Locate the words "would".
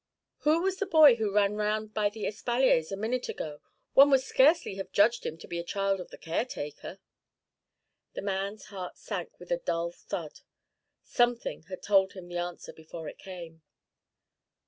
4.09-4.21